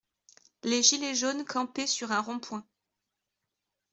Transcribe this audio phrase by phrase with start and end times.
[0.63, 2.65] Les gilets jaunes campaient sur un rond-point.